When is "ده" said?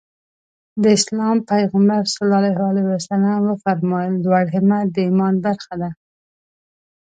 5.81-5.89